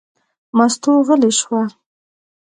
[0.57, 1.61] مستو غلې شوه.